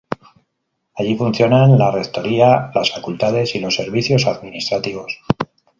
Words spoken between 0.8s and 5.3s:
Allí funcionan la Rectoría, las Facultades y los servicios administrativos.